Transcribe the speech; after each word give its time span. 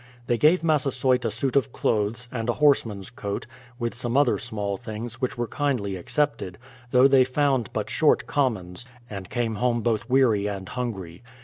They 0.25 0.39
gave 0.39 0.63
Massasoyt 0.63 1.25
a 1.25 1.29
suit 1.29 1.55
of 1.55 1.71
clothes, 1.71 2.27
and 2.31 2.49
a 2.49 2.53
horseman's 2.53 3.11
coat, 3.11 3.45
with 3.77 3.93
some 3.93 4.17
other 4.17 4.39
small 4.39 4.75
things, 4.75 5.21
which 5.21 5.37
were 5.37 5.45
kindly 5.45 5.95
accepted, 5.95 6.57
though 6.89 7.07
they 7.07 7.23
found 7.23 7.71
but 7.71 7.87
short 7.87 8.25
commons, 8.25 8.87
and 9.11 9.29
came 9.29 9.57
home 9.57 9.83
both 9.83 10.09
weary 10.09 10.47
and 10.47 10.69
hungry. 10.69 11.21